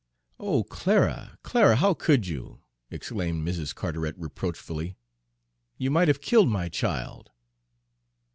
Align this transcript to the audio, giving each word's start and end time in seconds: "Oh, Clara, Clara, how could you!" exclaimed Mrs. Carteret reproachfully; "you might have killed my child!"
"Oh, 0.39 0.63
Clara, 0.63 1.37
Clara, 1.43 1.75
how 1.75 1.93
could 1.93 2.25
you!" 2.25 2.61
exclaimed 2.89 3.47
Mrs. 3.47 3.75
Carteret 3.75 4.15
reproachfully; 4.17 4.97
"you 5.77 5.91
might 5.91 6.07
have 6.07 6.21
killed 6.21 6.49
my 6.49 6.69
child!" 6.69 7.29